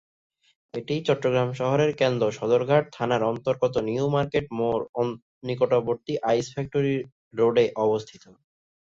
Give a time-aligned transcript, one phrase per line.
[0.73, 4.83] এটি চট্টগ্রাম শহরের কেন্দ্র সদরঘাট থানার অন্তর্গত নিউ মার্কেট মোড়
[5.47, 6.95] নিকটবর্তী আইস্ ফ্যাক্টরী
[7.39, 8.23] রোডে অবস্থিত।